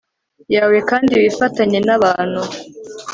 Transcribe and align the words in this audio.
yawe 0.55 0.77
kandi 0.89 1.11
wifatanye 1.19 1.79
n 1.87 1.89
abantu 1.97 2.41